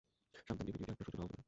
[0.47, 1.39] সাবধান, এ ভিডিওটি আপনার সহ্য নাও হতে পারে।